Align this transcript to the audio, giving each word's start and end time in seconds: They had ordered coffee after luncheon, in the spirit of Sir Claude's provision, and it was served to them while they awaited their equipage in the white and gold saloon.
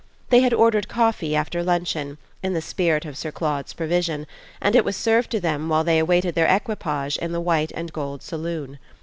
They 0.31 0.39
had 0.39 0.51
ordered 0.51 0.87
coffee 0.87 1.35
after 1.35 1.61
luncheon, 1.61 2.17
in 2.41 2.53
the 2.55 2.59
spirit 2.63 3.05
of 3.05 3.15
Sir 3.15 3.31
Claude's 3.31 3.71
provision, 3.73 4.25
and 4.59 4.75
it 4.75 4.83
was 4.83 4.95
served 4.97 5.29
to 5.29 5.39
them 5.39 5.69
while 5.69 5.83
they 5.83 5.99
awaited 5.99 6.33
their 6.33 6.47
equipage 6.47 7.17
in 7.17 7.33
the 7.33 7.39
white 7.39 7.71
and 7.75 7.93
gold 7.93 8.23
saloon. 8.23 8.79